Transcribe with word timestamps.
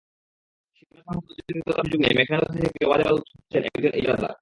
সীমানাসংক্রান্ত 0.75 1.29
জটিলতার 1.37 1.75
সুযোগ 1.81 1.99
নিয়ে 2.01 2.17
মেঘনা 2.17 2.37
নদী 2.41 2.59
থেকে 2.65 2.85
অবাধে 2.87 3.03
বালু 3.07 3.19
তুলছেন 3.27 3.63
একজন 3.69 3.93
ইজারাদার। 3.99 4.33